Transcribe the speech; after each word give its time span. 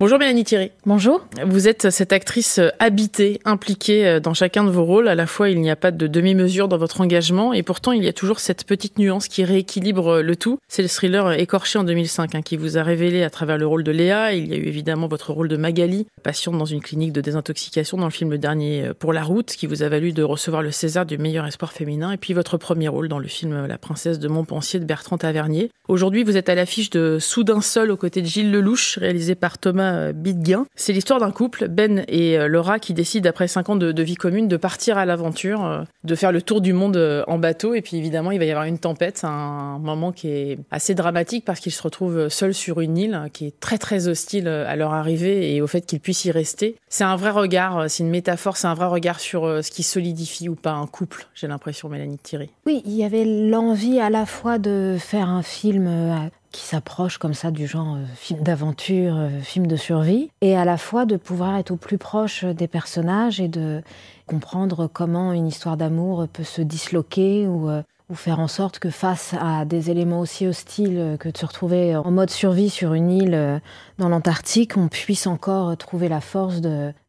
Bonjour 0.00 0.18
Mélanie 0.18 0.44
Thierry. 0.44 0.70
Bonjour. 0.86 1.26
Vous 1.44 1.68
êtes 1.68 1.90
cette 1.90 2.14
actrice 2.14 2.58
habitée, 2.78 3.38
impliquée 3.44 4.18
dans 4.18 4.32
chacun 4.32 4.64
de 4.64 4.70
vos 4.70 4.82
rôles. 4.82 5.08
À 5.08 5.14
la 5.14 5.26
fois, 5.26 5.50
il 5.50 5.60
n'y 5.60 5.70
a 5.70 5.76
pas 5.76 5.90
de 5.90 6.06
demi-mesure 6.06 6.68
dans 6.68 6.78
votre 6.78 7.02
engagement 7.02 7.52
et 7.52 7.62
pourtant, 7.62 7.92
il 7.92 8.02
y 8.02 8.08
a 8.08 8.14
toujours 8.14 8.40
cette 8.40 8.64
petite 8.64 8.98
nuance 8.98 9.28
qui 9.28 9.44
rééquilibre 9.44 10.22
le 10.22 10.36
tout. 10.36 10.58
C'est 10.68 10.80
le 10.80 10.88
thriller 10.88 11.32
Écorché 11.32 11.78
en 11.78 11.84
2005 11.84 12.34
hein, 12.34 12.40
qui 12.40 12.56
vous 12.56 12.78
a 12.78 12.82
révélé 12.82 13.22
à 13.22 13.28
travers 13.28 13.58
le 13.58 13.66
rôle 13.66 13.84
de 13.84 13.92
Léa. 13.92 14.32
Il 14.32 14.48
y 14.48 14.54
a 14.54 14.56
eu 14.56 14.68
évidemment 14.68 15.06
votre 15.06 15.34
rôle 15.34 15.48
de 15.48 15.58
Magali, 15.58 16.06
patiente 16.22 16.56
dans 16.56 16.64
une 16.64 16.80
clinique 16.80 17.12
de 17.12 17.20
désintoxication 17.20 17.98
dans 17.98 18.06
le 18.06 18.10
film 18.10 18.30
Le 18.30 18.38
Dernier 18.38 18.92
pour 18.98 19.12
la 19.12 19.22
route, 19.22 19.48
qui 19.48 19.66
vous 19.66 19.82
a 19.82 19.90
valu 19.90 20.12
de 20.12 20.22
recevoir 20.22 20.62
le 20.62 20.70
César 20.70 21.04
du 21.04 21.18
meilleur 21.18 21.44
espoir 21.44 21.72
féminin. 21.72 22.12
Et 22.12 22.16
puis 22.16 22.32
votre 22.32 22.56
premier 22.56 22.88
rôle 22.88 23.08
dans 23.08 23.18
le 23.18 23.28
film 23.28 23.66
La 23.66 23.76
princesse 23.76 24.18
de 24.18 24.28
Montpensier 24.28 24.80
de 24.80 24.86
Bertrand 24.86 25.18
Tavernier. 25.18 25.70
Aujourd'hui, 25.88 26.24
vous 26.24 26.38
êtes 26.38 26.48
à 26.48 26.54
l'affiche 26.54 26.88
de 26.88 27.18
Soudain 27.20 27.60
seul 27.60 27.90
aux 27.90 27.98
côtés 27.98 28.22
de 28.22 28.26
Gilles 28.26 28.50
Lelouch, 28.50 28.96
réalisé 28.96 29.34
par 29.34 29.58
Thomas 29.58 29.89
euh. 29.90 30.64
C'est 30.74 30.92
l'histoire 30.92 31.20
d'un 31.20 31.30
couple, 31.30 31.68
Ben 31.68 32.04
et 32.08 32.38
euh, 32.38 32.48
Laura, 32.48 32.78
qui 32.78 32.94
décident 32.94 33.28
après 33.28 33.48
cinq 33.48 33.68
ans 33.68 33.76
de, 33.76 34.02
vie 34.02 34.14
commune 34.14 34.48
de 34.48 34.56
partir 34.56 34.98
à 34.98 35.04
l'aventure, 35.04 35.64
euh, 35.64 35.82
de 36.04 36.14
faire 36.14 36.32
le 36.32 36.42
tour 36.42 36.60
du 36.60 36.72
monde 36.72 37.24
en 37.26 37.38
bateau. 37.38 37.74
Et 37.74 37.82
puis 37.82 37.96
évidemment, 37.96 38.30
il 38.30 38.38
va 38.38 38.44
y 38.44 38.50
avoir 38.50 38.64
une 38.64 38.78
tempête, 38.78 39.20
un 39.24 39.78
moment 39.78 40.12
qui 40.12 40.28
est 40.28 40.58
assez 40.70 40.94
dramatique 40.94 41.44
parce 41.44 41.60
qu'ils 41.60 41.72
se 41.72 41.82
retrouvent 41.82 42.28
seuls 42.28 42.54
sur 42.54 42.80
une 42.80 42.96
île 42.96 43.28
qui 43.32 43.46
est 43.46 43.60
très 43.60 43.78
très 43.78 44.08
hostile 44.08 44.48
à 44.48 44.76
leur 44.76 44.94
arrivée 44.94 45.54
et 45.54 45.62
au 45.62 45.66
fait 45.66 45.82
qu'ils 45.82 46.00
puissent 46.00 46.24
y 46.24 46.30
rester. 46.30 46.76
C'est 46.88 47.04
un 47.04 47.16
vrai 47.16 47.30
regard, 47.30 47.88
c'est 47.88 48.02
une 48.02 48.10
métaphore, 48.10 48.56
c'est 48.56 48.66
un 48.66 48.74
vrai 48.74 48.86
regard 48.86 49.20
sur 49.20 49.42
ce 49.62 49.70
qui 49.70 49.82
solidifie 49.82 50.48
ou 50.48 50.54
pas 50.54 50.72
un 50.72 50.86
couple, 50.86 51.26
j'ai 51.34 51.46
l'impression, 51.46 51.88
Mélanie 51.88 52.18
Thierry. 52.18 52.50
Oui, 52.66 52.82
il 52.84 52.92
y 52.92 53.04
avait 53.04 53.24
l'envie 53.24 54.00
à 54.00 54.10
la 54.10 54.26
fois 54.26 54.58
de 54.58 54.96
faire 54.98 55.28
un 55.28 55.42
film 55.42 56.30
qui 56.52 56.62
s'approche 56.62 57.18
comme 57.18 57.34
ça 57.34 57.50
du 57.50 57.66
genre 57.66 57.96
euh, 57.96 58.04
film 58.16 58.42
d'aventure, 58.42 59.14
euh, 59.16 59.40
film 59.40 59.66
de 59.66 59.76
survie, 59.76 60.30
et 60.40 60.56
à 60.56 60.64
la 60.64 60.76
fois 60.76 61.06
de 61.06 61.16
pouvoir 61.16 61.56
être 61.56 61.70
au 61.70 61.76
plus 61.76 61.98
proche 61.98 62.44
des 62.44 62.68
personnages 62.68 63.40
et 63.40 63.48
de 63.48 63.82
comprendre 64.26 64.88
comment 64.92 65.32
une 65.32 65.46
histoire 65.46 65.76
d'amour 65.76 66.26
peut 66.32 66.44
se 66.44 66.62
disloquer 66.62 67.46
ou, 67.46 67.68
euh, 67.68 67.82
ou 68.08 68.14
faire 68.14 68.40
en 68.40 68.48
sorte 68.48 68.78
que 68.80 68.90
face 68.90 69.34
à 69.40 69.64
des 69.64 69.90
éléments 69.90 70.20
aussi 70.20 70.46
hostiles 70.46 71.16
que 71.20 71.28
de 71.28 71.36
se 71.36 71.46
retrouver 71.46 71.94
en 71.94 72.10
mode 72.10 72.30
survie 72.30 72.70
sur 72.70 72.94
une 72.94 73.10
île 73.10 73.60
dans 73.98 74.08
l'Antarctique, 74.08 74.76
on 74.76 74.88
puisse 74.88 75.28
encore 75.28 75.76
trouver 75.76 76.08
la 76.08 76.20
force 76.20 76.60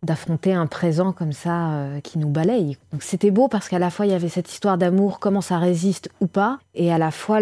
d'affronter 0.03 0.53
un 0.53 0.67
présent 0.67 1.11
comme 1.11 1.31
ça 1.31 1.87
qui 2.03 2.19
nous 2.19 2.29
balaye. 2.29 2.77
Donc 2.91 3.01
c'était 3.01 3.31
beau 3.31 3.47
parce 3.47 3.67
qu'à 3.67 3.79
la 3.79 3.89
fois 3.89 4.05
il 4.05 4.11
y 4.11 4.15
avait 4.15 4.29
cette 4.29 4.51
histoire 4.51 4.77
d'amour, 4.77 5.19
comment 5.19 5.41
ça 5.41 5.57
résiste 5.57 6.11
ou 6.21 6.27
pas, 6.27 6.59
et 6.75 6.91
à 6.91 6.97
la 6.97 7.11
fois 7.11 7.39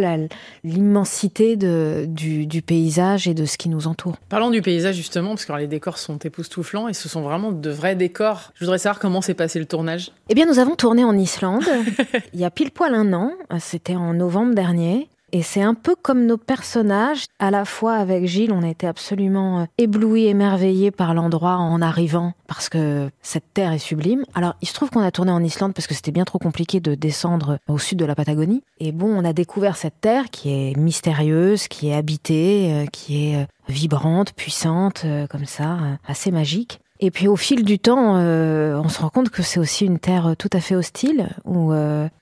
l'immensité 0.63 1.55
du, 1.55 2.45
du, 2.45 2.61
paysage 2.61 3.27
et 3.27 3.33
de 3.33 3.45
ce 3.45 3.57
qui 3.57 3.69
nous 3.69 3.87
entoure. 3.87 4.15
Parlons 4.29 4.49
du 4.49 4.61
paysage 4.61 4.95
justement, 4.95 5.29
parce 5.29 5.45
que 5.45 5.53
les 5.53 5.67
décors 5.67 5.97
sont 5.97 6.17
époustouflants 6.17 6.87
et 6.87 6.93
ce 6.93 7.09
sont 7.09 7.21
vraiment 7.21 7.51
de 7.51 7.69
vrais 7.69 7.95
décors. 7.95 8.51
Je 8.55 8.65
voudrais 8.65 8.79
savoir 8.79 8.99
comment 8.99 9.21
s'est 9.21 9.33
passé 9.33 9.59
le 9.59 9.65
tournage. 9.65 10.11
Eh 10.29 10.35
bien 10.35 10.45
nous 10.45 10.59
avons 10.59 10.75
tourné 10.75 11.03
en 11.03 11.17
Islande 11.17 11.63
il 12.33 12.39
y 12.39 12.45
a 12.45 12.51
pile 12.51 12.71
poil 12.71 12.93
un 12.93 13.13
an, 13.13 13.31
c'était 13.59 13.95
en 13.95 14.13
novembre 14.13 14.55
dernier. 14.55 15.07
Et 15.31 15.43
c'est 15.43 15.61
un 15.61 15.73
peu 15.73 15.95
comme 15.95 16.25
nos 16.25 16.37
personnages. 16.37 17.25
À 17.39 17.51
la 17.51 17.65
fois 17.65 17.95
avec 17.95 18.25
Gilles, 18.25 18.51
on 18.51 18.63
été 18.69 18.87
absolument 18.87 19.61
euh, 19.61 19.65
éblouis, 19.77 20.27
émerveillés 20.27 20.91
par 20.91 21.13
l'endroit 21.13 21.57
en 21.57 21.81
arrivant, 21.81 22.33
parce 22.47 22.69
que 22.69 23.09
cette 23.21 23.53
terre 23.53 23.73
est 23.73 23.79
sublime. 23.79 24.23
Alors, 24.33 24.55
il 24.61 24.67
se 24.67 24.73
trouve 24.73 24.89
qu'on 24.89 25.01
a 25.01 25.11
tourné 25.11 25.31
en 25.31 25.43
Islande 25.43 25.73
parce 25.73 25.87
que 25.87 25.93
c'était 25.93 26.11
bien 26.11 26.25
trop 26.25 26.39
compliqué 26.39 26.79
de 26.79 26.95
descendre 26.95 27.59
au 27.67 27.77
sud 27.77 27.99
de 27.99 28.05
la 28.05 28.15
Patagonie. 28.15 28.63
Et 28.79 28.91
bon, 28.91 29.07
on 29.07 29.25
a 29.25 29.33
découvert 29.33 29.75
cette 29.75 30.01
terre 30.01 30.29
qui 30.31 30.49
est 30.49 30.77
mystérieuse, 30.77 31.67
qui 31.67 31.89
est 31.89 31.95
habitée, 31.95 32.71
euh, 32.71 32.85
qui 32.87 33.29
est 33.29 33.37
euh, 33.37 33.45
vibrante, 33.67 34.33
puissante, 34.33 35.05
comme 35.29 35.45
ça, 35.45 35.77
assez 36.07 36.31
magique. 36.31 36.79
Et 36.99 37.11
puis 37.11 37.27
au 37.27 37.35
fil 37.35 37.63
du 37.63 37.77
temps, 37.77 38.15
on 38.15 38.89
se 38.89 38.99
rend 38.99 39.09
compte 39.09 39.29
que 39.29 39.43
c'est 39.43 39.59
aussi 39.59 39.85
une 39.85 39.99
terre 39.99 40.33
tout 40.39 40.49
à 40.53 40.59
fait 40.59 40.75
hostile, 40.75 41.29
où 41.45 41.71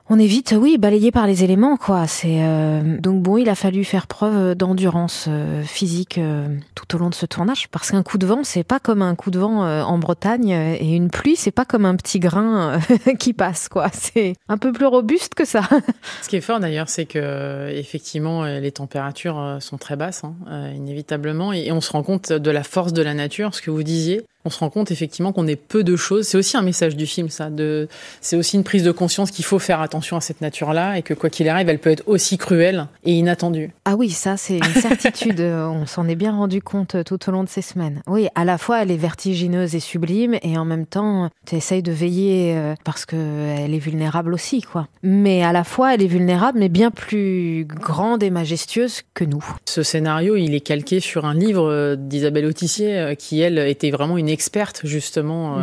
on 0.09 0.19
est 0.19 0.25
vite, 0.25 0.55
oui, 0.57 0.77
balayé 0.77 1.11
par 1.11 1.27
les 1.27 1.43
éléments, 1.43 1.75
quoi. 1.75 2.07
C'est 2.07 2.37
euh, 2.39 2.97
donc 2.99 3.21
bon, 3.21 3.37
il 3.37 3.49
a 3.49 3.55
fallu 3.55 3.83
faire 3.83 4.07
preuve 4.07 4.55
d'endurance 4.55 5.25
euh, 5.27 5.63
physique 5.63 6.17
euh, 6.17 6.47
tout 6.75 6.95
au 6.95 6.99
long 6.99 7.09
de 7.09 7.15
ce 7.15 7.25
tournage, 7.25 7.67
parce 7.69 7.91
qu'un 7.91 8.03
coup 8.03 8.17
de 8.17 8.25
vent, 8.25 8.45
c'est 8.45 8.63
pas 8.63 8.79
comme 8.79 9.01
un 9.01 9.15
coup 9.15 9.31
de 9.31 9.39
vent 9.39 9.57
en 9.57 9.97
Bretagne, 9.97 10.49
et 10.49 10.95
une 10.95 11.09
pluie, 11.09 11.35
c'est 11.35 11.51
pas 11.51 11.65
comme 11.65 11.85
un 11.85 11.95
petit 11.95 12.19
grain 12.19 12.79
qui 13.19 13.33
passe, 13.33 13.67
quoi. 13.67 13.89
C'est 13.91 14.33
un 14.47 14.57
peu 14.57 14.71
plus 14.71 14.85
robuste 14.85 15.35
que 15.35 15.43
ça. 15.43 15.61
Ce 16.21 16.29
qui 16.29 16.37
est 16.37 16.41
fort 16.41 16.59
d'ailleurs, 16.59 16.87
c'est 16.87 17.05
que 17.05 17.69
effectivement, 17.69 18.45
les 18.45 18.71
températures 18.71 19.57
sont 19.59 19.77
très 19.77 19.97
basses, 19.97 20.23
hein, 20.23 20.71
inévitablement, 20.73 21.51
et 21.51 21.71
on 21.71 21.81
se 21.81 21.91
rend 21.91 22.03
compte 22.03 22.31
de 22.31 22.51
la 22.51 22.63
force 22.63 22.93
de 22.93 23.01
la 23.01 23.13
nature, 23.13 23.53
ce 23.53 23.61
que 23.61 23.71
vous 23.71 23.83
disiez. 23.83 24.23
On 24.45 24.49
se 24.49 24.59
rend 24.59 24.69
compte 24.69 24.91
effectivement 24.91 25.33
qu'on 25.33 25.45
est 25.45 25.57
peu 25.57 25.83
de 25.83 25.97
choses. 25.97 26.25
C'est 26.25 26.37
aussi 26.37 26.55
un 26.55 26.61
message 26.61 26.95
du 26.95 27.05
film, 27.05 27.27
ça. 27.27 27.49
De, 27.49 27.89
c'est 28.21 28.37
aussi 28.37 28.55
une 28.55 28.63
prise 28.63 28.83
de 28.83 28.91
conscience 28.91 29.29
qu'il 29.29 29.43
faut 29.43 29.59
faire 29.59 29.81
attention 29.81 29.96
attention 29.97 30.17
à 30.17 30.21
cette 30.21 30.41
nature-là 30.41 30.99
et 30.99 31.01
que 31.01 31.15
quoi 31.15 31.31
qu'il 31.31 31.49
arrive, 31.49 31.69
elle 31.69 31.79
peut 31.79 31.89
être 31.89 32.03
aussi 32.05 32.37
cruelle 32.37 32.85
et 33.03 33.13
inattendue. 33.13 33.71
Ah 33.85 33.95
oui, 33.95 34.11
ça 34.11 34.37
c'est 34.37 34.57
une 34.57 34.81
certitude. 34.81 35.41
On 35.41 35.87
s'en 35.87 36.07
est 36.07 36.15
bien 36.15 36.33
rendu 36.33 36.61
compte 36.61 36.93
euh, 36.93 37.03
tout 37.03 37.17
au 37.27 37.31
long 37.31 37.43
de 37.43 37.49
ces 37.49 37.63
semaines. 37.63 38.03
Oui, 38.05 38.27
à 38.35 38.45
la 38.45 38.59
fois 38.59 38.83
elle 38.83 38.91
est 38.91 38.97
vertigineuse 38.97 39.73
et 39.73 39.79
sublime 39.79 40.37
et 40.43 40.55
en 40.55 40.65
même 40.65 40.85
temps 40.85 41.31
tu 41.47 41.55
essayes 41.55 41.81
de 41.81 41.91
veiller 41.91 42.55
euh, 42.55 42.75
parce 42.83 43.07
qu'elle 43.07 43.73
est 43.73 43.79
vulnérable 43.79 44.35
aussi, 44.35 44.61
quoi. 44.61 44.87
Mais 45.01 45.43
à 45.43 45.51
la 45.51 45.63
fois 45.63 45.95
elle 45.95 46.03
est 46.03 46.07
vulnérable 46.07 46.59
mais 46.59 46.69
bien 46.69 46.91
plus 46.91 47.65
grande 47.67 48.21
et 48.21 48.29
majestueuse 48.29 49.01
que 49.15 49.23
nous. 49.23 49.43
Ce 49.65 49.81
scénario, 49.81 50.35
il 50.35 50.53
est 50.53 50.59
calqué 50.59 50.99
sur 50.99 51.25
un 51.25 51.33
livre 51.33 51.67
euh, 51.71 51.95
d'Isabelle 51.97 52.45
Autissier 52.45 53.15
qui 53.17 53.41
elle 53.41 53.57
était 53.57 53.89
vraiment 53.89 54.19
une 54.19 54.29
experte 54.29 54.81
justement 54.83 55.57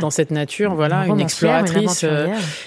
dans 0.00 0.10
cette 0.10 0.32
nature, 0.32 0.74
voilà, 0.74 1.06
une 1.06 1.20
exploratrice. 1.20 2.04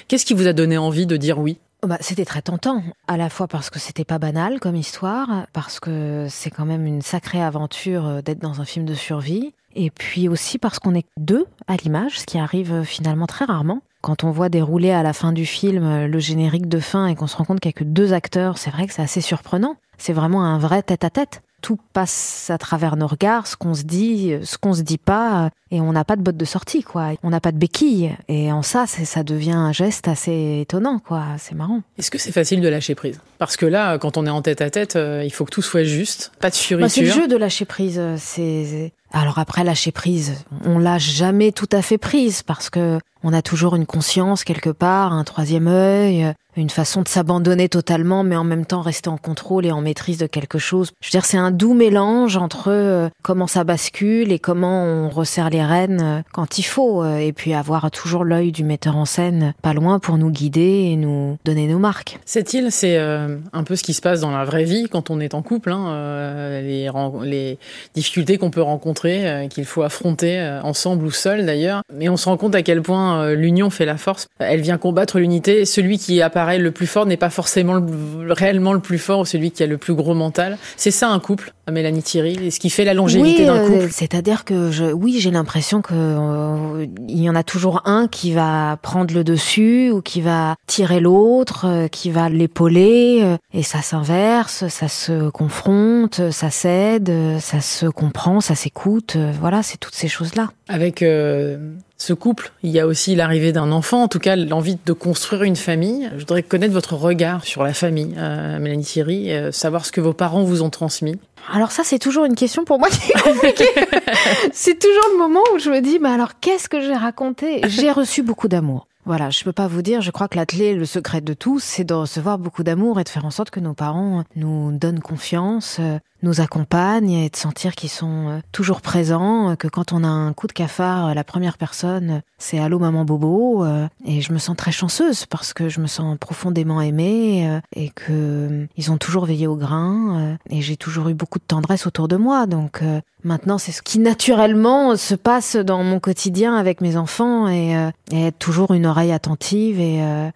Qu'est-ce 0.08 0.26
qui 0.26 0.34
vous 0.34 0.48
a 0.48 0.54
donné 0.54 0.78
envie 0.78 1.09
de 1.10 1.18
dire 1.18 1.40
oui 1.40 1.60
oh 1.84 1.88
bah, 1.88 1.98
C'était 2.00 2.24
très 2.24 2.42
tentant, 2.42 2.82
à 3.08 3.18
la 3.18 3.30
fois 3.30 3.48
parce 3.48 3.70
que 3.70 3.80
c'était 3.80 4.06
pas 4.06 4.20
banal 4.20 4.60
comme 4.62 4.78
histoire, 4.78 5.48
parce 5.52 5.82
que 5.82 6.28
c'est 6.30 6.52
quand 6.52 6.66
même 6.66 6.86
une 6.86 7.02
sacrée 7.02 7.42
aventure 7.42 8.08
euh, 8.08 8.22
d'être 8.22 8.40
dans 8.40 8.62
un 8.62 8.66
film 8.66 8.86
de 8.86 8.94
survie, 8.94 9.54
et 9.76 9.90
puis 9.90 10.30
aussi 10.30 10.58
parce 10.58 10.80
qu'on 10.80 10.96
est 10.96 11.06
deux 11.18 11.46
à 11.68 11.76
l'image, 11.76 12.20
ce 12.20 12.26
qui 12.26 12.38
arrive 12.38 12.74
euh, 12.74 12.84
finalement 12.84 13.28
très 13.28 13.46
rarement. 13.46 13.82
Quand 14.02 14.24
on 14.24 14.32
voit 14.32 14.48
dérouler 14.48 14.92
à 14.92 15.04
la 15.04 15.12
fin 15.12 15.34
du 15.34 15.46
film 15.46 15.84
euh, 15.84 16.08
le 16.08 16.20
générique 16.20 16.70
de 16.70 16.80
fin 16.80 17.08
et 17.08 17.16
qu'on 17.16 17.28
se 17.28 17.36
rend 17.36 17.44
compte 17.44 17.60
qu'il 17.60 17.70
n'y 17.70 17.76
a 17.76 17.80
que 17.80 17.84
deux 17.84 18.14
acteurs, 18.14 18.58
c'est 18.58 18.70
vrai 18.70 18.88
que 18.88 18.94
c'est 18.94 19.02
assez 19.02 19.22
surprenant. 19.22 19.76
C'est 19.98 20.14
vraiment 20.14 20.46
un 20.46 20.58
vrai 20.58 20.82
tête-à-tête. 20.84 21.42
Tout 21.62 21.80
passe 21.94 22.50
à 22.50 22.58
travers 22.58 22.96
nos 22.96 23.08
regards, 23.08 23.48
ce 23.48 23.56
qu'on 23.56 23.74
se 23.74 23.84
dit, 23.84 24.34
ce 24.44 24.58
qu'on 24.58 24.74
se 24.74 24.82
dit 24.82 24.98
pas, 24.98 25.50
et 25.72 25.82
on 25.82 25.92
n'a 25.92 26.04
pas 26.04 26.16
de 26.16 26.22
botte 26.22 26.38
de 26.38 26.46
sortie, 26.46 26.84
quoi. 26.84 27.12
On 27.22 27.30
n'a 27.30 27.40
pas 27.40 27.52
de 27.52 27.58
béquille. 27.58 28.16
Et 28.28 28.52
en 28.52 28.62
ça, 28.62 28.86
ça 28.88 29.24
devient 29.24 29.52
un 29.52 29.72
geste 29.72 30.08
assez 30.08 30.62
étonnant, 30.62 31.00
quoi. 31.00 31.26
C'est 31.38 31.56
marrant. 31.56 31.82
Est-ce 31.98 32.10
que 32.12 32.18
c'est 32.18 32.32
facile 32.32 32.62
de 32.62 32.68
lâcher 32.68 32.96
prise? 32.96 33.20
Parce 33.38 33.58
que 33.58 33.66
là, 33.66 33.98
quand 33.98 34.18
on 34.18 34.26
est 34.26 34.32
en 34.32 34.42
tête 34.42 34.62
à 34.62 34.70
tête, 34.70 34.96
euh, 34.96 35.24
il 35.24 35.32
faut 35.32 35.46
que 35.46 35.52
tout 35.52 35.62
soit 35.62 35.84
juste, 35.84 36.32
pas 36.40 36.50
de 36.50 36.56
fioriture. 36.56 36.86
Bah, 36.86 36.90
c'est 36.90 37.02
le 37.02 37.22
jeu 37.22 37.28
de 37.28 37.36
lâcher 37.38 37.66
prise. 37.66 38.02
C'est 38.18 38.94
alors 39.12 39.40
après 39.40 39.64
lâcher 39.64 39.92
prise, 39.92 40.46
on 40.66 40.78
lâche 40.78 41.10
jamais 41.10 41.52
tout 41.52 41.70
à 41.72 41.82
fait 41.82 41.98
prise 41.98 42.44
parce 42.44 42.70
que 42.70 43.00
on 43.24 43.34
a 43.34 43.42
toujours 43.42 43.76
une 43.76 43.86
conscience 43.86 44.44
quelque 44.44 44.70
part, 44.70 45.12
un 45.14 45.24
troisième 45.24 45.68
œil, 45.68 46.34
une 46.60 46.70
façon 46.70 47.02
de 47.02 47.08
s'abandonner 47.08 47.70
totalement, 47.70 48.24
mais 48.24 48.36
en 48.36 48.44
même 48.44 48.66
temps 48.66 48.82
rester 48.82 49.10
en 49.10 49.18
contrôle 49.18 49.66
et 49.66 49.72
en 49.72 49.82
maîtrise 49.82 50.18
de 50.18 50.28
quelque 50.28 50.58
chose. 50.60 50.92
Je 51.02 51.08
veux 51.08 51.12
dire, 51.12 51.26
c'est 51.26 51.38
un 51.38 51.52
doux 51.52 51.74
mélange 51.74 52.38
entre 52.38 52.70
euh, 52.70 53.10
comment 53.22 53.48
ça 53.48 53.64
bascule 53.64 54.32
et 54.32 54.40
comment 54.40 54.84
on 54.84 55.10
resserre 55.10 55.50
les 55.50 55.64
rênes 55.64 56.02
euh, 56.02 56.22
quand 56.34 56.58
il 56.58 56.64
faut, 56.64 57.04
euh, 57.04 57.18
et 57.18 57.34
puis 57.34 57.54
avoir 57.54 57.90
toujours 57.92 58.24
l'œil 58.24 58.52
du 58.52 58.64
metteur 58.64 58.98
en 58.98 59.06
scène 59.06 59.54
pas 59.62 59.74
loin 59.74 60.00
pour 60.00 60.18
nous 60.18 60.30
guider 60.30 60.90
et 60.92 60.96
nous 60.96 61.38
donner 61.46 61.68
nos 61.68 61.80
marques. 61.80 62.20
Cette 62.26 62.54
île, 62.54 62.72
c'est 62.72 62.98
un 62.98 63.64
peu 63.64 63.76
ce 63.76 63.84
qui 63.84 63.94
se 63.94 64.02
passe 64.02 64.22
dans 64.22 64.32
la 64.32 64.44
vraie 64.44 64.64
vie 64.64 64.88
quand 64.90 65.10
on 65.10 65.20
est 65.20 65.34
en 65.34 65.42
couple, 65.42 65.72
hein, 65.72 66.62
les, 66.62 66.90
les, 67.24 67.58
difficultés 67.94 68.38
qu'on 68.38 68.52
peut 68.52 68.62
rencontrer, 68.62 68.99
qu'il 69.02 69.66
faut 69.66 69.84
affronter 69.84 70.60
ensemble 70.64 71.06
ou 71.06 71.12
seul 71.12 71.46
d'ailleurs. 71.46 71.82
Mais 71.94 72.10
on 72.10 72.18
se 72.18 72.26
rend 72.30 72.38
compte 72.38 72.56
à 72.56 72.62
quel 72.62 72.82
point 72.82 73.34
l'union 73.34 73.70
fait 73.70 73.86
la 73.86 73.98
force. 73.98 74.28
Elle 74.40 74.62
vient 74.62 74.78
combattre 74.78 75.20
l'unité. 75.20 75.66
Celui 75.66 75.98
qui 75.98 76.22
apparaît 76.22 76.60
le 76.60 76.72
plus 76.72 76.88
fort 76.88 77.06
n'est 77.06 77.18
pas 77.18 77.30
forcément 77.30 77.86
réellement 78.30 78.74
le 78.74 78.80
plus 78.80 79.00
fort 79.00 79.20
ou 79.20 79.26
celui 79.26 79.52
qui 79.52 79.64
a 79.64 79.68
le 79.68 79.78
plus 79.78 79.94
gros 79.94 80.14
mental. 80.14 80.58
C'est 80.78 80.92
ça 80.92 81.10
un 81.10 81.20
couple, 81.20 81.54
Mélanie 81.70 82.04
Thierry, 82.04 82.38
et 82.42 82.52
ce 82.52 82.60
qui 82.60 82.70
fait 82.70 82.86
la 82.86 82.94
longévité 82.94 83.46
d'un 83.46 83.66
couple. 83.66 83.90
C'est-à-dire 83.92 84.46
que 84.46 84.72
je, 84.72 84.86
oui, 84.86 85.18
j'ai 85.20 85.32
l'impression 85.32 85.50
l'impression 85.50 85.82
que 85.82 85.94
euh, 85.96 86.86
il 87.08 87.24
y 87.24 87.28
en 87.28 87.34
a 87.34 87.42
toujours 87.42 87.82
un 87.86 88.08
qui 88.08 88.34
va 88.34 88.78
prendre 88.84 89.16
le 89.16 89.24
dessus 89.24 89.90
ou 89.90 90.02
qui 90.02 90.22
va 90.22 90.56
tirer 90.68 91.00
l'autre, 91.00 91.66
euh, 91.66 91.88
qui 91.88 92.12
va 92.12 92.30
l'épauler 92.30 93.22
euh, 93.24 93.36
et 93.52 93.64
ça 93.64 93.82
s'inverse, 93.82 94.68
ça 94.68 94.88
se 94.88 95.30
confronte, 95.32 96.30
ça 96.30 96.52
s'aide, 96.52 97.12
ça 97.40 97.62
se 97.62 97.88
comprend, 97.88 98.42
ça 98.42 98.54
s'écoute 98.54 98.89
l'écoute. 98.90 99.18
voilà, 99.40 99.64
c'est 99.64 99.78
toutes 99.78 99.96
ces 99.96 100.08
choses-là. 100.08 100.50
Avec 100.68 101.00
ce 101.00 102.14
couple, 102.14 102.52
il 102.64 102.72
y 102.72 102.80
a 102.80 102.88
aussi 102.88 103.16
l'arrivée 103.16 103.52
d'un 103.52 103.72
enfant, 103.72 104.04
en 104.04 104.08
tout 104.08 104.20
cas 104.20 104.36
l'envie 104.36 104.78
de 104.86 104.94
construire 104.94 105.44
une 105.44 105.56
famille. 105.56 106.10
Je 106.14 106.20
voudrais 106.20 106.44
connaître 106.44 106.74
votre 106.74 106.96
regard 106.96 107.44
sur 107.44 107.64
la 107.64 107.74
famille, 107.74 108.16
Mélanie 108.16 108.84
Thierry, 108.84 109.32
savoir 109.52 109.86
ce 109.86 109.92
que 109.92 110.02
vos 110.02 110.14
parents 110.14 110.44
vous 110.44 110.62
ont 110.62 110.70
transmis. 110.70 111.18
Alors 111.52 111.72
ça, 111.72 111.84
c'est 111.84 112.00
toujours 112.00 112.26
une 112.26 112.36
question 112.36 112.64
pour 112.64 112.80
moi 112.80 112.90
qui 112.90 113.12
est 113.12 113.22
compliquée. 113.22 113.70
c'est 114.54 114.78
toujours 114.78 115.08
le 115.14 115.18
moment 115.18 115.42
où 115.56 115.60
je 115.60 115.70
me 115.70 115.82
dis, 115.82 116.00
mais 116.00 116.10
alors 116.10 116.40
qu'est-ce 116.40 116.70
que 116.70 116.82
j'ai 116.82 116.96
raconté? 116.96 117.62
J'ai 117.68 117.92
reçu 117.92 118.22
beaucoup 118.22 118.48
d'amour. 118.48 118.88
Voilà, 119.06 119.30
je 119.32 119.44
peux 119.44 119.54
pas 119.54 119.68
vous 119.68 119.82
dire, 119.82 120.02
je 120.02 120.12
crois 120.12 120.28
que 120.28 120.36
la 120.36 120.46
clé, 120.46 120.76
le 120.76 120.86
secret 120.86 121.22
de 121.22 121.34
tout, 121.34 121.58
c'est 121.58 121.84
de 121.84 121.94
recevoir 121.94 122.38
beaucoup 122.38 122.64
d'amour 122.64 123.00
et 123.00 123.04
de 123.04 123.10
faire 123.10 123.26
en 123.26 123.32
sorte 123.32 123.50
que 123.50 123.60
nos 123.60 123.74
parents 123.74 124.24
nous 124.36 124.72
donnent 124.72 125.00
confiance, 125.00 125.78
euh, 125.80 125.98
nous 126.22 126.42
accompagnent 126.42 127.12
et 127.12 127.30
de 127.30 127.36
sentir 127.36 127.76
qu'ils 127.76 127.90
sont 127.90 128.28
euh, 128.28 128.40
toujours 128.52 128.82
présents, 128.82 129.56
que 129.56 129.68
quand 129.68 129.94
on 129.94 130.04
a 130.04 130.08
un 130.08 130.34
coup 130.34 130.48
de 130.48 130.54
cafard, 130.54 131.14
la 131.14 131.24
première 131.24 131.58
personne, 131.58 132.22
c'est 132.38 132.60
allô 132.60 132.80
maman 132.80 133.06
bobo 133.06 133.66
et 134.06 134.22
je 134.22 134.32
me 134.34 134.38
sens 134.38 134.56
très 134.56 134.72
chanceuse 134.72 135.26
parce 135.26 135.54
que 135.54 135.70
je 135.70 135.82
me 135.82 135.88
sens 135.88 136.18
profondément 136.18 136.82
aimée 136.82 137.50
euh, 137.50 137.60
et 137.76 137.90
que 137.90 138.68
ils 138.78 138.92
ont 138.92 138.98
toujours 138.98 139.26
veillé 139.26 139.48
au 139.48 139.56
grain 139.56 140.38
et 140.50 140.62
j'ai 140.62 140.78
toujours 140.78 141.10
eu 141.10 141.14
beaucoup 141.14 141.40
de 141.40 141.44
tendresse 141.44 141.88
autour 141.88 142.08
de 142.08 142.16
moi. 142.16 142.46
Donc 142.46 142.82
maintenant, 143.24 143.58
c'est 143.58 143.72
ce 143.72 143.82
qui 143.82 144.00
naturellement 144.00 144.96
se 144.96 145.16
passe 145.16 145.56
dans 145.56 145.84
mon 145.84 146.00
quotidien 146.00 146.56
avec 146.56 146.82
mes 146.82 146.98
enfants 146.98 147.48
et, 147.48 147.74
et 148.12 148.26
être 148.28 148.40
toujours 148.40 148.74
une 148.74 148.86
oreille 148.86 149.12
attentive 149.12 149.80
et 149.80 150.02
euh, 150.02 150.30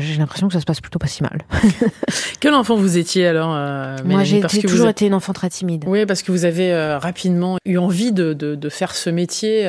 j'ai 0.00 0.18
l'impression 0.18 0.48
que 0.48 0.54
ça 0.54 0.60
se 0.60 0.64
passe 0.64 0.80
plutôt 0.80 0.98
pas 0.98 1.06
si 1.06 1.22
mal. 1.22 1.42
Quel 2.40 2.54
enfant 2.54 2.76
vous 2.76 2.98
étiez 2.98 3.26
alors 3.26 3.54
euh, 3.54 3.96
Moi, 4.04 4.24
j'ai 4.24 4.40
toujours 4.40 4.88
été 4.88 5.06
une 5.06 5.14
enfant 5.14 5.32
très 5.32 5.48
timide. 5.48 5.84
Oui, 5.86 6.06
parce 6.06 6.22
que 6.22 6.32
vous 6.32 6.44
avez 6.44 6.72
euh, 6.72 6.98
rapidement 6.98 7.58
eu 7.64 7.78
envie 7.78 8.12
de, 8.12 8.32
de, 8.34 8.68
faire 8.68 8.94
ce 8.94 9.10
métier. 9.10 9.62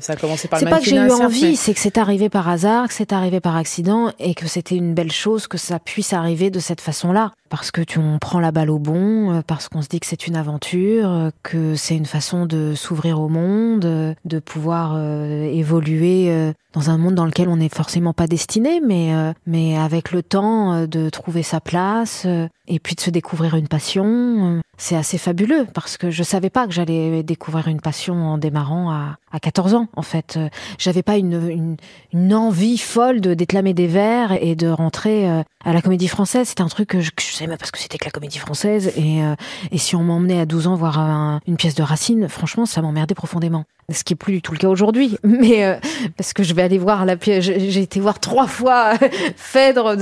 ça 0.00 0.14
a 0.14 0.16
commencé 0.16 0.48
par 0.48 0.58
le 0.58 0.64
C'est 0.64 0.70
pas 0.70 0.78
que 0.80 0.86
j'ai 0.86 0.96
eu 0.96 1.10
envie, 1.10 1.56
c'est 1.56 1.74
que 1.74 1.80
c'est 1.80 1.98
arrivé 1.98 2.28
par 2.28 2.48
hasard, 2.48 2.88
que 2.88 2.94
c'est 2.94 3.12
arrivé 3.12 3.40
par 3.40 3.56
accident 3.56 4.12
et 4.18 4.34
que 4.34 4.46
c'était 4.46 4.76
une 4.76 4.94
belle 4.94 5.12
chose 5.12 5.46
que 5.46 5.58
ça 5.58 5.78
puisse 5.78 6.12
arriver 6.12 6.50
de 6.50 6.58
cette 6.58 6.80
façon-là 6.80 7.32
parce 7.48 7.70
que 7.70 7.80
tu, 7.80 7.98
on 7.98 8.18
prend 8.18 8.40
la 8.40 8.52
balle 8.52 8.70
au 8.70 8.78
bon, 8.78 9.32
euh, 9.32 9.40
parce 9.46 9.68
qu'on 9.68 9.82
se 9.82 9.88
dit 9.88 10.00
que 10.00 10.06
c'est 10.06 10.26
une 10.26 10.36
aventure, 10.36 11.10
euh, 11.10 11.30
que 11.42 11.74
c'est 11.74 11.96
une 11.96 12.06
façon 12.06 12.46
de 12.46 12.74
s'ouvrir 12.74 13.20
au 13.20 13.28
monde, 13.28 13.84
euh, 13.84 14.14
de 14.24 14.38
pouvoir 14.38 14.98
évoluer 14.98 16.52
dans 16.72 16.90
un 16.90 16.98
monde 16.98 17.14
dans 17.14 17.24
lequel 17.24 17.48
on 17.48 17.56
n'est 17.56 17.68
forcément 17.68 18.12
pas 18.12 18.26
destiné, 18.26 18.80
mais 18.80 19.12
mais 19.46 19.76
avec 19.76 20.12
le 20.12 20.22
temps 20.22 20.86
de 20.86 21.08
trouver 21.10 21.42
sa 21.42 21.60
place 21.60 22.26
et 22.66 22.78
puis 22.78 22.94
de 22.94 23.00
se 23.00 23.10
découvrir 23.10 23.56
une 23.56 23.68
passion 23.68 24.60
c'est 24.76 24.94
assez 24.94 25.18
fabuleux 25.18 25.66
parce 25.74 25.96
que 25.96 26.10
je 26.10 26.22
savais 26.22 26.50
pas 26.50 26.66
que 26.66 26.72
j'allais 26.72 27.22
découvrir 27.22 27.68
une 27.68 27.80
passion 27.80 28.14
en 28.14 28.38
démarrant 28.38 28.90
à, 28.90 29.18
à 29.32 29.40
14 29.40 29.74
ans 29.74 29.88
en 29.96 30.02
fait. 30.02 30.38
J'avais 30.78 31.02
pas 31.02 31.16
une, 31.16 31.76
une, 32.12 32.34
envie 32.34 32.78
folle 32.78 33.20
de 33.20 33.34
déclamer 33.34 33.74
des 33.74 33.86
vers 33.86 34.32
et 34.32 34.54
de 34.54 34.68
rentrer 34.68 35.26
à 35.28 35.72
la 35.72 35.82
comédie 35.82 36.08
française. 36.08 36.48
C'était 36.48 36.62
un 36.62 36.68
truc 36.68 36.90
que 36.90 36.98
que 36.98 37.22
je 37.22 37.32
savais 37.38 37.48
même 37.48 37.58
parce 37.58 37.70
que 37.70 37.78
c'était 37.78 37.98
que 37.98 38.04
la 38.04 38.10
comédie 38.10 38.38
française 38.38 38.92
et, 38.96 39.22
euh, 39.22 39.34
si 39.76 39.96
on 39.96 40.02
m'emmenait 40.02 40.40
à 40.40 40.46
12 40.46 40.66
ans 40.66 40.74
voir 40.74 41.40
une 41.46 41.56
pièce 41.56 41.74
de 41.74 41.82
Racine, 41.82 42.28
franchement 42.28 42.66
ça 42.66 42.82
m'emmerdait 42.82 43.14
profondément. 43.14 43.64
Ce 43.90 44.04
qui 44.04 44.12
est 44.12 44.16
plus 44.16 44.34
du 44.34 44.42
tout 44.42 44.52
le 44.52 44.58
cas 44.58 44.68
aujourd'hui, 44.68 45.16
mais 45.24 45.80
parce 46.16 46.34
que 46.34 46.42
je 46.42 46.52
vais 46.52 46.62
aller 46.62 46.76
voir 46.76 47.06
la 47.06 47.16
pièce. 47.16 47.42
J'ai 47.44 47.80
été 47.80 48.00
voir 48.00 48.20
trois 48.20 48.46
fois 48.46 48.92
Phèdre 49.36 49.96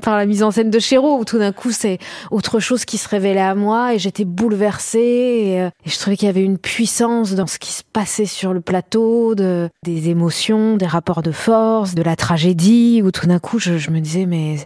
par 0.00 0.16
la 0.16 0.26
mise 0.26 0.42
en 0.42 0.50
scène 0.50 0.70
de 0.70 0.78
Chéreau 0.78 1.18
où 1.18 1.24
tout 1.24 1.38
d'un 1.38 1.52
coup 1.52 1.70
c'est 1.70 1.98
autre 2.30 2.58
chose 2.58 2.84
qui 2.84 2.98
se 2.98 3.08
révélait 3.08 3.40
à 3.40 3.54
moi 3.54 3.94
et 3.94 3.98
j'étais 3.98 4.24
bouleversée 4.24 5.58
euh, 5.60 5.70
et, 5.84 5.90
je 5.90 5.98
trouvais 5.98 6.16
qu'il 6.16 6.26
y 6.26 6.30
avait 6.30 6.42
une 6.42 6.58
puissance 6.58 7.34
dans 7.34 7.46
ce 7.46 7.58
qui 7.58 7.72
se 7.72 7.82
passait 7.92 8.26
sur 8.26 8.52
le 8.52 8.60
plateau, 8.60 9.34
de, 9.34 9.68
des 9.84 10.08
émotions, 10.08 10.76
des 10.76 10.86
rapports 10.86 11.22
de 11.22 11.32
force, 11.32 11.94
de 11.94 12.02
la 12.02 12.16
tragédie, 12.16 13.02
où 13.04 13.10
tout 13.10 13.26
d'un 13.26 13.38
coup 13.38 13.58
je 13.58 13.90
me 13.90 14.00
disais 14.00 14.26
mais 14.26 14.56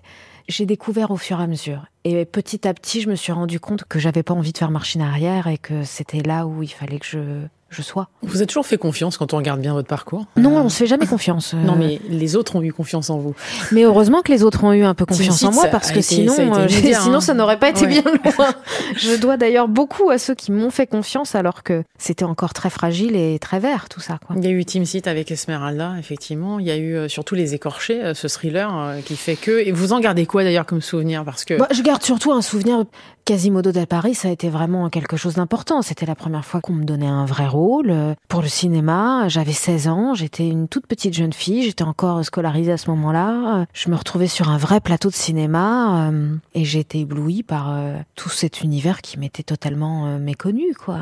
j'ai 0.52 0.66
découvert 0.66 1.10
au 1.10 1.16
fur 1.16 1.40
et 1.40 1.42
à 1.42 1.46
mesure. 1.46 1.86
Et 2.04 2.24
petit 2.24 2.68
à 2.68 2.74
petit, 2.74 3.00
je 3.00 3.08
me 3.08 3.16
suis 3.16 3.32
rendu 3.32 3.58
compte 3.58 3.84
que 3.84 3.98
j'avais 3.98 4.22
pas 4.22 4.34
envie 4.34 4.52
de 4.52 4.58
faire 4.58 4.70
machine 4.70 5.00
arrière 5.00 5.46
et 5.46 5.58
que 5.58 5.82
c'était 5.82 6.22
là 6.22 6.46
où 6.46 6.62
il 6.62 6.68
fallait 6.68 6.98
que 6.98 7.06
je 7.06 7.46
je 7.72 7.82
sois. 7.82 8.08
Vous 8.22 8.36
avez 8.36 8.46
toujours 8.46 8.66
fait 8.66 8.78
confiance 8.78 9.16
quand 9.16 9.32
on 9.32 9.38
regarde 9.38 9.60
bien 9.60 9.72
votre 9.72 9.88
parcours? 9.88 10.26
Non, 10.36 10.56
on 10.56 10.68
se 10.68 10.76
fait 10.76 10.86
jamais 10.86 11.06
confiance. 11.06 11.54
Non, 11.54 11.74
mais 11.76 12.00
les 12.08 12.36
autres 12.36 12.56
ont 12.56 12.62
eu 12.62 12.72
confiance 12.72 13.10
en 13.10 13.18
vous. 13.18 13.34
Mais 13.72 13.82
heureusement 13.82 14.22
que 14.22 14.30
les 14.30 14.42
autres 14.42 14.64
ont 14.64 14.72
eu 14.72 14.84
un 14.84 14.94
peu 14.94 15.06
confiance 15.06 15.42
en 15.42 15.52
moi 15.52 15.66
parce 15.66 15.90
que 15.90 16.00
sinon, 16.00 16.34
euh, 16.38 16.68
sinon 16.68 17.16
hein. 17.16 17.20
ça 17.20 17.34
n'aurait 17.34 17.58
pas 17.58 17.70
été 17.70 17.86
bien 17.86 18.02
loin. 18.02 18.54
je 18.96 19.16
dois 19.18 19.36
d'ailleurs 19.36 19.68
beaucoup 19.68 20.10
à 20.10 20.18
ceux 20.18 20.34
qui 20.34 20.52
m'ont 20.52 20.70
fait 20.70 20.86
confiance 20.86 21.34
alors 21.34 21.62
que 21.62 21.82
c'était 21.98 22.24
encore 22.24 22.52
très 22.52 22.70
fragile 22.70 23.16
et 23.16 23.38
très 23.38 23.58
vert 23.58 23.88
tout 23.88 24.00
ça. 24.00 24.18
Quoi. 24.24 24.36
Il 24.38 24.44
y 24.44 24.48
a 24.48 24.50
eu 24.50 24.64
Team 24.64 24.84
Seat 24.84 25.06
avec 25.06 25.30
Esmeralda, 25.30 25.94
effectivement. 25.98 26.58
Il 26.58 26.66
y 26.66 26.70
a 26.70 26.76
eu 26.76 26.94
euh, 26.94 27.08
surtout 27.08 27.34
Les 27.34 27.54
Écorchés, 27.54 28.02
euh, 28.02 28.14
ce 28.14 28.28
thriller 28.28 28.96
qui 29.04 29.16
fait 29.16 29.36
que. 29.36 29.66
Et 29.66 29.72
vous 29.72 29.92
en 29.92 30.00
gardez 30.00 30.26
quoi 30.26 30.44
d'ailleurs 30.44 30.66
comme 30.66 30.82
souvenir? 30.82 31.24
Parce 31.24 31.44
que 31.44 31.54
bah, 31.54 31.68
je 31.72 31.82
garde 31.82 32.02
surtout 32.02 32.32
un 32.32 32.42
souvenir. 32.42 32.84
Quasimodo 33.24 33.70
del 33.70 33.86
Paris, 33.86 34.14
ça 34.14 34.28
a 34.28 34.30
été 34.32 34.48
vraiment 34.50 34.90
quelque 34.90 35.16
chose 35.16 35.34
d'important. 35.34 35.82
C'était 35.82 36.06
la 36.06 36.14
première 36.14 36.44
fois 36.44 36.60
qu'on 36.60 36.72
me 36.72 36.84
donnait 36.84 37.06
un 37.06 37.24
vrai 37.24 37.46
rôle 37.46 37.94
pour 38.28 38.42
le 38.42 38.48
cinéma. 38.48 39.28
J'avais 39.28 39.52
16 39.52 39.88
ans, 39.88 40.14
j'étais 40.14 40.48
une 40.48 40.66
toute 40.68 40.86
petite 40.86 41.14
jeune 41.14 41.32
fille, 41.32 41.62
j'étais 41.62 41.84
encore 41.84 42.24
scolarisée 42.24 42.72
à 42.72 42.76
ce 42.76 42.90
moment-là. 42.90 43.66
Je 43.72 43.90
me 43.90 43.96
retrouvais 43.96 44.26
sur 44.26 44.48
un 44.48 44.58
vrai 44.58 44.80
plateau 44.80 45.08
de 45.08 45.14
cinéma 45.14 46.10
euh, 46.10 46.36
et 46.54 46.64
été 46.78 47.00
éblouie 47.00 47.42
par 47.42 47.72
euh, 47.72 47.98
tout 48.14 48.28
cet 48.28 48.62
univers 48.62 49.00
qui 49.00 49.18
m'était 49.18 49.42
totalement 49.42 50.06
euh, 50.06 50.18
méconnu, 50.18 50.74
quoi 50.74 50.98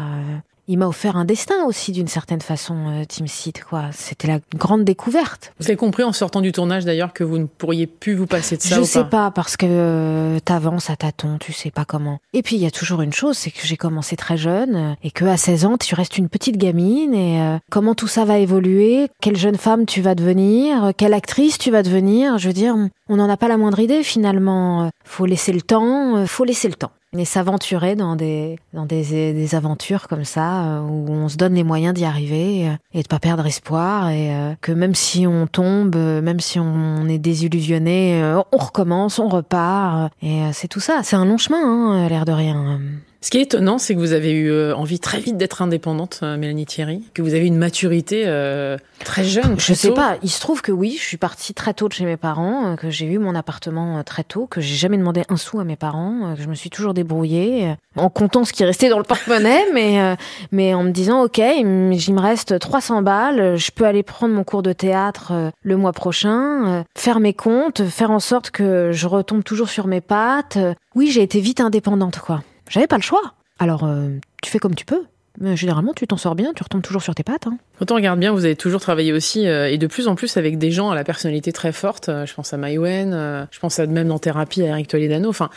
il 0.70 0.78
m'a 0.78 0.87
offert 0.87 1.17
un 1.17 1.25
destin 1.25 1.64
aussi 1.67 1.90
d'une 1.90 2.06
certaine 2.06 2.40
façon, 2.40 2.76
euh, 2.88 3.05
Team 3.05 3.26
Seed, 3.26 3.64
quoi. 3.64 3.87
C'était 3.93 4.28
la 4.28 4.38
grande 4.55 4.84
découverte. 4.84 5.52
Vous 5.58 5.67
avez 5.67 5.76
compris 5.76 6.05
en 6.05 6.12
sortant 6.12 6.40
du 6.40 6.52
tournage 6.52 6.84
d'ailleurs 6.84 7.12
que 7.12 7.25
vous 7.25 7.38
ne 7.38 7.46
pourriez 7.46 7.88
plus 7.88 8.14
vous 8.14 8.26
passer 8.26 8.56
de 8.56 8.62
ça 8.62 8.76
Je 8.76 8.81
ou 8.81 8.84
sais 8.84 9.05
pas, 9.05 9.32
parce 9.32 9.56
que 9.56 9.67
euh, 9.69 10.38
t'avances 10.38 10.88
à 10.88 10.94
tâtons, 10.94 11.38
tu 11.40 11.52
sais 11.52 11.72
pas 11.72 11.84
comment. 11.84 12.20
Et 12.34 12.43
puis 12.43 12.55
il 12.55 12.62
y 12.62 12.67
a 12.67 12.70
toujours 12.70 13.02
une 13.02 13.12
chose, 13.12 13.37
c'est 13.37 13.50
que 13.50 13.67
j'ai 13.67 13.76
commencé 13.76 14.14
très 14.14 14.37
jeune 14.37 14.76
euh, 14.76 14.94
et 15.02 15.11
que 15.11 15.25
à 15.25 15.37
16 15.37 15.64
ans 15.64 15.76
tu 15.76 15.96
restes 15.96 16.19
une 16.19 16.28
petite 16.28 16.56
gamine 16.56 17.14
et 17.14 17.40
euh, 17.40 17.58
comment 17.69 17.96
tout 17.96 18.06
ça 18.06 18.25
va 18.25 18.38
évoluer, 18.38 19.08
quelle 19.20 19.37
jeune 19.37 19.56
femme 19.56 19.87
tu 19.87 20.00
vas 20.00 20.14
devenir, 20.14 20.93
quelle 20.96 21.14
actrice 21.14 21.58
tu 21.58 21.72
vas 21.72 21.82
devenir. 21.82 22.38
Je 22.38 22.46
veux 22.46 22.55
dire, 22.55 22.76
on 23.08 23.17
n'en 23.17 23.28
a 23.28 23.37
pas 23.37 23.49
la 23.49 23.56
moindre 23.56 23.81
idée 23.81 24.05
finalement. 24.05 24.88
Faut 25.05 25.26
laisser 25.26 25.52
le 25.52 25.62
temps, 25.62 26.25
faut 26.26 26.44
laisser 26.44 26.69
le 26.69 26.75
temps 26.75 26.93
et 27.18 27.24
s'aventurer 27.24 27.96
dans 27.96 28.14
des 28.14 28.56
dans 28.72 28.86
des, 28.86 29.32
des 29.32 29.54
aventures 29.56 30.06
comme 30.06 30.24
ça 30.24 30.62
euh, 30.62 30.80
où 30.80 31.10
on 31.10 31.28
se 31.28 31.36
donne 31.36 31.54
les 31.54 31.64
moyens 31.64 31.92
d'y 31.92 32.04
arriver 32.04 32.68
euh, 32.68 32.72
et 32.94 33.02
de 33.02 33.08
pas 33.08 33.18
perdre 33.18 33.46
espoir 33.46 34.10
et 34.10 34.32
euh, 34.32 34.54
que 34.60 34.70
même 34.70 34.94
si 34.94 35.26
on 35.26 35.48
tombe, 35.48 35.96
même 35.96 36.38
si 36.38 36.60
on 36.60 37.08
est 37.08 37.18
désillusionné, 37.18 38.22
on 38.52 38.56
recommence, 38.56 39.18
on 39.18 39.28
repart 39.28 40.12
et 40.22 40.40
c'est 40.52 40.68
tout 40.68 40.80
ça. 40.80 41.00
C'est 41.02 41.16
un 41.16 41.24
long 41.24 41.38
chemin, 41.38 41.58
hein, 41.58 42.08
l'air 42.08 42.24
de 42.24 42.32
rien. 42.32 42.80
Ce 43.22 43.31
qui 43.31 43.37
est 43.37 43.43
étonnant, 43.43 43.76
c'est 43.76 43.94
que 43.94 43.99
vous 43.99 44.14
avez 44.14 44.32
eu 44.32 44.50
euh, 44.50 44.75
envie 44.75 44.99
très 44.99 45.20
vite 45.20 45.37
d'être 45.37 45.61
indépendante, 45.61 46.20
euh, 46.22 46.38
Mélanie 46.38 46.64
Thierry, 46.64 47.02
que 47.12 47.20
vous 47.20 47.34
avez 47.34 47.46
une 47.46 47.58
maturité 47.58 48.22
euh, 48.25 48.78
très 49.05 49.24
jeune. 49.24 49.60
je 49.60 49.74
sais 49.74 49.93
pas. 49.93 50.17
Il 50.22 50.31
se 50.31 50.41
trouve 50.41 50.62
que 50.62 50.72
oui, 50.72 50.96
je 50.98 51.05
suis 51.05 51.19
partie 51.19 51.53
très 51.53 51.74
tôt 51.74 51.86
de 51.89 51.93
chez 51.93 52.06
mes 52.06 52.17
parents, 52.17 52.77
que 52.77 52.89
j'ai 52.89 53.05
eu 53.05 53.19
mon 53.19 53.34
appartement 53.34 54.03
très 54.05 54.24
tôt, 54.24 54.46
que 54.46 54.62
j'ai 54.62 54.74
jamais 54.74 54.96
demandé 54.96 55.22
un 55.29 55.36
sou 55.36 55.60
à 55.60 55.65
mes 55.65 55.77
parents, 55.77 56.34
que 56.34 56.43
je 56.43 56.48
me 56.48 56.55
suis 56.55 56.70
toujours 56.70 56.94
débrouillée 56.94 57.74
en 57.94 58.08
comptant 58.08 58.44
ce 58.44 58.55
qui 58.55 58.65
restait 58.65 58.89
dans 58.89 58.96
le 58.96 59.05
porte-monnaie, 59.05 59.67
mais 59.74 60.17
mais 60.50 60.72
en 60.72 60.82
me 60.82 60.91
disant 60.91 61.22
ok, 61.24 61.39
il 61.39 61.67
me 61.67 62.20
reste 62.20 62.58
300 62.58 63.03
balles, 63.03 63.56
je 63.56 63.70
peux 63.70 63.84
aller 63.84 64.03
prendre 64.03 64.34
mon 64.34 64.44
cours 64.44 64.62
de 64.62 64.72
théâtre 64.72 65.53
le 65.62 65.77
mois 65.77 65.93
prochain, 65.93 66.84
faire 66.96 67.20
mes 67.20 67.34
comptes, 67.34 67.84
faire 67.84 68.10
en 68.10 68.20
sorte 68.20 68.50
que 68.50 68.93
je 68.93 69.06
retombe 69.06 69.44
toujours 69.44 69.69
sur 69.69 69.86
mes 69.86 70.00
pattes. 70.00 70.56
Oui, 70.94 71.10
j'ai 71.10 71.22
été 71.22 71.41
vite 71.41 71.60
indépendante, 71.60 72.19
quoi. 72.19 72.43
J'avais 72.70 72.86
pas 72.86 72.96
le 72.96 73.03
choix. 73.03 73.34
Alors, 73.58 73.84
euh, 73.84 74.08
tu 74.43 74.50
fais 74.50 74.58
comme 74.58 74.74
tu 74.74 74.86
peux. 74.86 75.05
Mais 75.39 75.56
généralement, 75.56 75.93
tu 75.94 76.06
t'en 76.06 76.17
sors 76.17 76.34
bien, 76.34 76.53
tu 76.55 76.62
retombes 76.62 76.82
toujours 76.82 77.03
sur 77.03 77.15
tes 77.15 77.22
pattes. 77.22 77.46
Hein. 77.46 77.56
Quand 77.79 77.93
on 77.93 77.94
regarde 77.94 78.19
bien, 78.19 78.32
vous 78.32 78.44
avez 78.44 78.56
toujours 78.56 78.81
travaillé 78.81 79.12
aussi, 79.12 79.46
euh, 79.46 79.70
et 79.70 79.79
de 79.79 79.86
plus 79.86 80.08
en 80.08 80.15
plus 80.15 80.36
avec 80.36 80.58
des 80.58 80.70
gens 80.70 80.91
à 80.91 80.94
la 80.94 81.05
personnalité 81.05 81.53
très 81.53 81.72
forte. 81.72 82.08
Euh, 82.08 82.27
je 82.27 82.34
pense 82.34 82.53
à 82.53 82.56
Maïwen, 82.56 83.48
je 83.50 83.58
pense 83.60 83.79
à 83.79 83.86
même 83.86 84.10
en 84.10 84.19
thérapie 84.19 84.62
à 84.62 84.67
Eric 84.67 84.89
Toledano. 84.89 85.29
Enfin, 85.29 85.48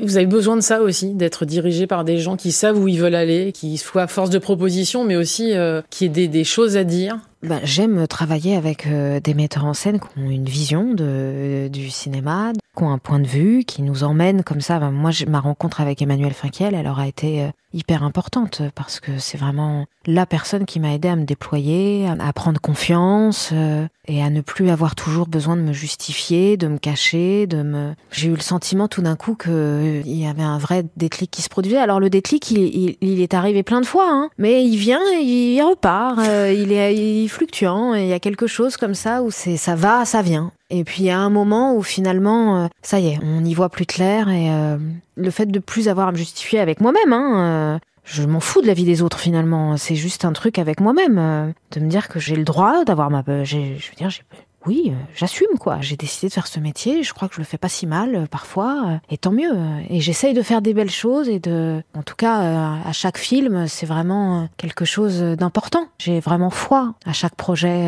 vous 0.00 0.16
avez 0.16 0.26
besoin 0.26 0.56
de 0.56 0.60
ça 0.60 0.80
aussi, 0.80 1.12
d'être 1.14 1.44
dirigé 1.44 1.86
par 1.86 2.04
des 2.04 2.18
gens 2.18 2.36
qui 2.36 2.52
savent 2.52 2.78
où 2.78 2.86
ils 2.86 3.00
veulent 3.00 3.14
aller, 3.14 3.52
qui 3.52 3.78
soient 3.78 4.06
force 4.06 4.30
de 4.30 4.38
proposition, 4.38 5.04
mais 5.04 5.16
aussi 5.16 5.54
qui 5.90 6.04
aient 6.04 6.10
des, 6.10 6.28
des, 6.28 6.44
choses 6.44 6.76
à 6.76 6.84
dire. 6.84 7.18
Ben, 7.42 7.60
J'aime 7.64 8.06
travailler 8.06 8.56
avec 8.56 8.86
des 8.88 9.34
metteurs 9.34 9.64
en 9.64 9.74
scène 9.74 9.98
qui 9.98 10.06
ont 10.18 10.30
une 10.30 10.44
vision 10.44 10.94
de, 10.94 11.68
du 11.68 11.90
cinéma, 11.90 12.52
qui 12.76 12.82
ont 12.84 12.90
un 12.90 12.98
point 12.98 13.18
de 13.18 13.26
vue, 13.26 13.64
qui 13.64 13.82
nous 13.82 14.04
emmènent 14.04 14.44
comme 14.44 14.60
ça. 14.60 14.78
Moi, 14.78 15.10
ma 15.26 15.40
rencontre 15.40 15.80
avec 15.80 16.02
Emmanuel 16.02 16.32
Finkiel, 16.32 16.74
elle 16.74 16.86
aura 16.86 17.08
été 17.08 17.42
euh, 17.42 17.48
hyper 17.72 18.02
importante 18.02 18.62
parce 18.74 19.00
que 19.00 19.18
c'est 19.18 19.38
vraiment 19.38 19.86
la 20.04 20.26
personne 20.26 20.66
qui 20.66 20.78
m'a 20.78 20.94
aidé 20.94 21.08
à 21.08 21.16
me 21.16 21.24
déployer, 21.24 22.06
à, 22.06 22.32
prendre 22.32 22.60
confiance 22.60 23.50
euh, 23.52 23.86
et 24.06 24.22
à 24.22 24.30
ne 24.30 24.40
plus 24.40 24.70
avoir 24.70 24.94
toujours 24.94 25.26
besoin 25.26 25.56
de 25.56 25.62
me 25.62 25.72
justifier, 25.72 26.56
de 26.56 26.68
me 26.68 26.78
cacher, 26.78 27.46
de 27.46 27.62
me. 27.62 27.94
J'ai 28.12 28.28
eu 28.28 28.34
le 28.34 28.40
sentiment 28.40 28.88
tout 28.88 29.02
d'un 29.02 29.16
coup 29.16 29.34
que 29.34 29.50
euh, 29.50 30.02
il 30.04 30.16
y 30.16 30.26
avait 30.26 30.42
un 30.42 30.58
vrai 30.58 30.84
déclic 30.96 31.30
qui 31.30 31.42
se 31.42 31.48
produisait. 31.48 31.78
Alors 31.78 31.98
le 31.98 32.10
déclic, 32.10 32.50
il, 32.50 33.20
est 33.20 33.34
arrivé 33.34 33.62
plein 33.62 33.80
de 33.80 33.86
fois, 33.86 34.08
hein, 34.08 34.28
mais 34.38 34.64
il 34.64 34.76
vient, 34.76 35.00
il 35.20 35.60
repart, 35.62 36.18
il 36.18 36.72
est 36.72 37.28
fluctuant. 37.28 37.94
Il 37.94 38.06
y 38.06 38.12
a 38.12 38.20
quelque 38.20 38.46
chose 38.46 38.76
comme 38.76 38.94
ça 38.94 39.22
où 39.22 39.30
c'est 39.30 39.56
ça 39.56 39.74
va, 39.74 40.04
ça 40.04 40.22
vient. 40.22 40.52
Et 40.70 40.82
puis 40.84 41.02
il 41.02 41.06
y 41.06 41.10
a 41.10 41.18
un 41.18 41.30
moment 41.30 41.74
où 41.76 41.82
finalement, 41.82 42.64
euh, 42.64 42.68
ça 42.82 42.98
y 42.98 43.08
est, 43.08 43.18
on 43.22 43.40
n'y 43.40 43.54
voit 43.54 43.68
plus 43.68 43.86
clair 43.86 44.28
et 44.28 44.50
euh, 44.50 44.78
le 45.14 45.30
fait 45.30 45.46
de 45.46 45.58
plus 45.60 45.88
avoir 45.88 46.08
à 46.08 46.12
me 46.12 46.16
justifier 46.16 46.58
avec 46.58 46.80
moi-même, 46.80 47.12
hein, 47.12 47.76
euh, 47.76 47.78
je 48.04 48.24
m'en 48.24 48.40
fous 48.40 48.62
de 48.62 48.66
la 48.66 48.74
vie 48.74 48.84
des 48.84 49.02
autres 49.02 49.20
finalement. 49.20 49.76
C'est 49.76 49.94
juste 49.94 50.24
un 50.24 50.32
truc 50.32 50.58
avec 50.58 50.80
moi-même, 50.80 51.52
de 51.72 51.80
me 51.80 51.88
dire 51.88 52.08
que 52.08 52.18
j'ai 52.18 52.36
le 52.36 52.44
droit 52.44 52.84
d'avoir 52.84 53.10
ma, 53.10 53.22
je 53.44 53.56
veux 53.58 53.96
dire, 53.96 54.10
j'ai 54.10 54.22
oui, 54.66 54.84
euh, 54.88 54.94
j'assume 55.14 55.58
quoi. 55.58 55.78
J'ai 55.80 55.96
décidé 55.96 56.28
de 56.28 56.32
faire 56.32 56.46
ce 56.46 56.60
métier. 56.60 57.02
Je 57.02 57.14
crois 57.14 57.28
que 57.28 57.34
je 57.34 57.40
le 57.40 57.46
fais 57.46 57.58
pas 57.58 57.68
si 57.68 57.86
mal 57.86 58.14
euh, 58.14 58.26
parfois, 58.26 58.84
euh, 58.86 58.96
et 59.10 59.18
tant 59.18 59.32
mieux. 59.32 59.52
Et 59.88 60.00
j'essaye 60.00 60.34
de 60.34 60.42
faire 60.42 60.62
des 60.62 60.74
belles 60.74 60.90
choses 60.90 61.28
et 61.28 61.38
de, 61.38 61.82
en 61.94 62.02
tout 62.02 62.16
cas, 62.16 62.80
à 62.84 62.92
chaque 62.92 63.18
film, 63.18 63.66
c'est 63.68 63.86
vraiment 63.86 64.48
quelque 64.56 64.84
chose 64.84 65.20
d'important. 65.20 65.86
J'ai 65.98 66.20
vraiment 66.20 66.50
foi 66.50 66.94
à 67.04 67.12
chaque 67.12 67.34
projet 67.34 67.86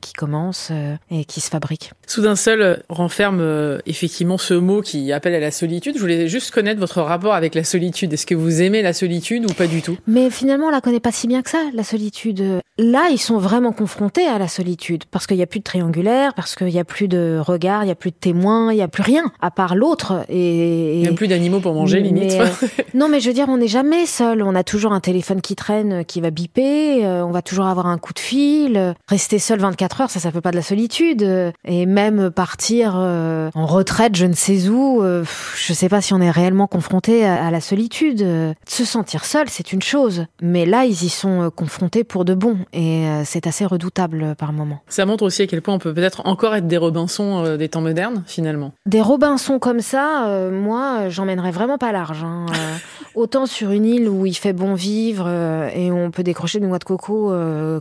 qui 0.00 0.12
commence 0.12 0.70
et 1.10 1.24
qui 1.24 1.40
se 1.40 1.48
fabrique. 1.48 1.92
Soudain 2.06 2.36
seul 2.36 2.82
renferme 2.88 3.80
effectivement 3.86 4.38
ce 4.38 4.54
mot 4.54 4.82
qui 4.82 5.12
appelle 5.12 5.34
à 5.34 5.40
la 5.40 5.50
solitude. 5.50 5.94
Je 5.96 6.00
voulais 6.00 6.28
juste 6.28 6.50
connaître 6.50 6.80
votre 6.80 7.00
rapport 7.02 7.34
avec 7.34 7.54
la 7.54 7.64
solitude. 7.64 8.12
Est-ce 8.12 8.26
que 8.26 8.34
vous 8.34 8.62
aimez 8.62 8.82
la 8.82 8.92
solitude 8.92 9.50
ou 9.50 9.54
pas 9.54 9.66
du 9.66 9.82
tout? 9.82 9.96
Mais 10.06 10.30
finalement, 10.30 10.66
on 10.66 10.70
la 10.70 10.80
connaît 10.80 11.00
pas 11.00 11.12
si 11.12 11.26
bien 11.26 11.42
que 11.42 11.50
ça, 11.50 11.62
la 11.72 11.84
solitude. 11.84 12.60
Là, 12.78 13.08
ils 13.10 13.18
sont 13.18 13.38
vraiment 13.38 13.72
confrontés 13.72 14.26
à 14.26 14.38
la 14.38 14.48
solitude 14.48 15.04
parce 15.10 15.26
qu'il 15.26 15.36
n'y 15.36 15.42
a 15.42 15.46
plus 15.46 15.60
de 15.60 15.64
triangulaire 15.64 16.17
parce 16.34 16.54
qu'il 16.54 16.68
n'y 16.68 16.78
a 16.78 16.84
plus 16.84 17.08
de 17.08 17.40
regard, 17.40 17.82
il 17.82 17.86
n'y 17.86 17.92
a 17.92 17.96
plus 17.96 18.10
de 18.10 18.16
témoins, 18.16 18.72
il 18.72 18.76
n'y 18.76 18.82
a 18.82 18.88
plus 18.88 19.02
rien 19.02 19.24
à 19.40 19.50
part 19.50 19.74
l'autre. 19.74 20.24
Et, 20.28 20.96
il 20.96 21.02
n'y 21.02 21.08
a 21.08 21.12
plus 21.12 21.28
d'animaux 21.28 21.60
pour 21.60 21.74
manger, 21.74 22.00
limite. 22.00 22.32
Euh, 22.32 22.46
non, 22.94 23.08
mais 23.08 23.20
je 23.20 23.28
veux 23.28 23.34
dire, 23.34 23.46
on 23.48 23.58
n'est 23.58 23.68
jamais 23.68 24.06
seul. 24.06 24.42
On 24.42 24.54
a 24.54 24.64
toujours 24.64 24.92
un 24.92 25.00
téléphone 25.00 25.40
qui 25.40 25.56
traîne, 25.56 25.92
euh, 25.92 26.02
qui 26.02 26.20
va 26.20 26.30
biper. 26.30 27.04
Euh, 27.04 27.24
on 27.24 27.30
va 27.30 27.42
toujours 27.42 27.66
avoir 27.66 27.86
un 27.86 27.98
coup 27.98 28.12
de 28.12 28.18
fil. 28.18 28.94
Rester 29.08 29.38
seul 29.38 29.60
24 29.60 30.00
heures, 30.00 30.10
ça, 30.10 30.20
ça 30.20 30.30
fait 30.30 30.40
pas 30.40 30.50
de 30.50 30.56
la 30.56 30.62
solitude. 30.62 31.52
Et 31.64 31.86
même 31.86 32.30
partir 32.30 32.94
en 32.96 33.66
retraite, 33.66 34.16
je 34.16 34.26
ne 34.26 34.34
sais 34.34 34.68
où, 34.68 35.02
je 35.02 35.72
sais 35.72 35.88
pas 35.88 36.00
si 36.00 36.14
on 36.14 36.20
est 36.20 36.30
réellement 36.30 36.66
confronté 36.66 37.24
à, 37.24 37.50
la 37.50 37.60
solitude. 37.60 38.26
Se 38.66 38.84
sentir 38.84 39.24
seul, 39.24 39.48
c'est 39.48 39.72
une 39.72 39.82
chose. 39.82 40.26
Mais 40.42 40.66
là, 40.66 40.84
ils 40.84 41.04
y 41.04 41.08
sont 41.08 41.50
confrontés 41.54 42.04
pour 42.04 42.24
de 42.24 42.34
bon. 42.34 42.58
Et 42.72 43.04
c'est 43.24 43.46
assez 43.46 43.64
redoutable 43.64 44.34
par 44.36 44.52
moment. 44.52 44.80
Ça 44.88 45.06
montre 45.06 45.24
aussi 45.24 45.42
à 45.42 45.46
quel 45.46 45.62
point 45.62 45.74
on 45.74 45.78
peut 45.78 45.92
peut-être 45.98 46.22
encore 46.26 46.54
être 46.54 46.68
des 46.68 46.76
Robinson 46.76 47.44
euh, 47.44 47.56
des 47.56 47.68
temps 47.68 47.80
modernes, 47.80 48.22
finalement. 48.24 48.72
Des 48.86 49.00
Robinson 49.00 49.58
comme 49.58 49.80
ça, 49.80 50.28
euh, 50.28 50.48
moi, 50.48 51.08
j'emmènerais 51.08 51.50
vraiment 51.50 51.76
pas 51.76 51.90
large. 51.90 52.22
Hein. 52.22 52.46
Euh, 52.50 52.76
autant 53.16 53.46
sur 53.46 53.72
une 53.72 53.84
île 53.84 54.08
où 54.08 54.24
il 54.24 54.34
fait 54.34 54.52
bon 54.52 54.74
vivre 54.74 55.28
et 55.74 55.90
on 55.90 56.12
peut 56.12 56.22
décrocher 56.22 56.60
des 56.60 56.68
noix 56.68 56.78
de 56.78 56.84
coco 56.84 57.32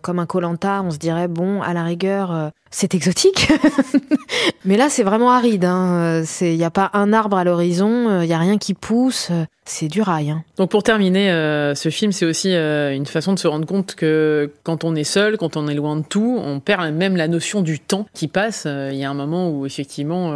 comme 0.01 0.17
un 0.17 0.25
colanta, 0.25 0.81
on 0.83 0.89
se 0.89 0.97
dirait, 0.97 1.27
bon, 1.27 1.61
à 1.61 1.73
la 1.73 1.83
rigueur, 1.83 2.51
c'est 2.71 2.95
exotique. 2.95 3.51
Mais 4.65 4.77
là, 4.77 4.89
c'est 4.89 5.03
vraiment 5.03 5.31
aride. 5.31 5.63
Il 5.63 5.67
hein. 5.67 6.23
n'y 6.41 6.63
a 6.63 6.71
pas 6.71 6.89
un 6.93 7.13
arbre 7.13 7.37
à 7.37 7.43
l'horizon, 7.43 8.21
il 8.21 8.27
n'y 8.27 8.33
a 8.33 8.39
rien 8.39 8.57
qui 8.57 8.73
pousse 8.73 9.31
c'est 9.69 9.87
du 9.87 10.01
rail. 10.01 10.31
Hein. 10.31 10.43
Donc 10.57 10.69
pour 10.69 10.83
terminer, 10.83 11.31
euh, 11.31 11.75
ce 11.75 11.89
film, 11.89 12.11
c'est 12.11 12.25
aussi 12.25 12.53
euh, 12.53 12.93
une 12.93 13.05
façon 13.05 13.33
de 13.33 13.39
se 13.39 13.47
rendre 13.47 13.65
compte 13.65 13.95
que 13.95 14.51
quand 14.63 14.83
on 14.83 14.95
est 14.95 15.03
seul, 15.03 15.37
quand 15.37 15.57
on 15.57 15.67
est 15.67 15.73
loin 15.73 15.97
de 15.97 16.03
tout, 16.03 16.39
on 16.41 16.59
perd 16.59 16.93
même 16.93 17.15
la 17.15 17.27
notion 17.27 17.61
du 17.61 17.79
temps 17.79 18.06
qui 18.13 18.27
passe. 18.27 18.63
Euh, 18.65 18.89
il 18.91 18.97
y 18.97 19.03
a 19.03 19.09
un 19.09 19.13
moment 19.13 19.49
où 19.49 19.65
effectivement 19.65 20.31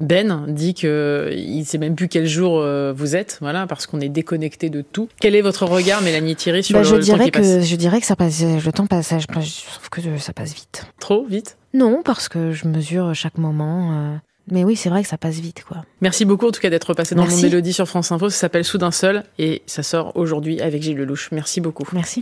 Ben 0.00 0.46
dit 0.48 0.74
que 0.74 1.32
il 1.34 1.64
sait 1.64 1.78
même 1.78 1.94
plus 1.94 2.08
quel 2.08 2.26
jour 2.26 2.64
vous 2.94 3.16
êtes, 3.16 3.38
voilà, 3.40 3.66
parce 3.66 3.86
qu'on 3.86 4.00
est 4.00 4.08
déconnecté 4.08 4.70
de 4.70 4.82
tout. 4.82 5.08
Quel 5.20 5.34
est 5.34 5.42
votre 5.42 5.64
regard, 5.66 6.02
Mélanie 6.02 6.36
Thierry, 6.36 6.62
sur 6.62 6.74
bah, 6.74 6.80
le, 6.80 6.86
je 6.86 6.96
dirais 6.96 7.18
temps 7.18 7.24
qui 7.24 7.30
que, 7.30 7.38
passe 7.38 7.66
Je 7.66 7.76
dirais 7.76 8.00
que 8.00 8.06
ça 8.06 8.16
passe, 8.16 8.42
le 8.42 8.72
temps 8.72 8.86
passe. 8.86 9.12
Je 9.18 9.26
trouve 9.26 9.90
que 9.90 10.18
ça 10.18 10.32
passe 10.32 10.54
vite. 10.54 10.86
Trop 11.00 11.24
vite? 11.26 11.56
Non, 11.74 12.02
parce 12.04 12.28
que 12.28 12.52
je 12.52 12.66
mesure 12.66 13.14
chaque 13.14 13.38
moment. 13.38 14.18
Mais 14.50 14.64
oui, 14.64 14.76
c'est 14.76 14.88
vrai 14.88 15.02
que 15.02 15.08
ça 15.08 15.18
passe 15.18 15.36
vite, 15.36 15.64
quoi. 15.66 15.84
Merci 16.00 16.24
beaucoup 16.24 16.46
en 16.46 16.50
tout 16.50 16.60
cas 16.60 16.70
d'être 16.70 16.94
passé 16.94 17.14
dans 17.14 17.26
mon 17.26 17.36
Mélodie 17.36 17.72
sur 17.72 17.86
France 17.86 18.12
Info. 18.12 18.30
Ça 18.30 18.38
s'appelle 18.38 18.64
Soudain 18.64 18.90
seul 18.90 19.24
et 19.38 19.62
ça 19.66 19.82
sort 19.82 20.16
aujourd'hui 20.16 20.60
avec 20.60 20.82
Gilles 20.82 20.96
Lelouch. 20.96 21.30
Merci 21.32 21.60
beaucoup. 21.60 21.86
Merci. 21.92 22.16